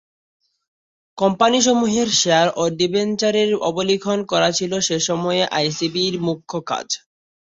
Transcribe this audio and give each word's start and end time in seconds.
কোম্পানিসমূহের 1.17 2.09
share 2.19 2.47
ও 2.55 2.73
ডিবেঞ্চারের 2.79 3.49
অবলিখন 3.69 4.19
করা 4.31 4.49
ছিল 4.57 4.71
সে 4.87 4.97
সময়ে 5.07 5.43
আইসিবি-র 5.57 6.15
মুখ্য 6.27 6.51
কাজ। 6.69 6.87